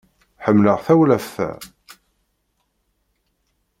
[0.45, 1.49] Ḥemmleɣ tawlaft-a.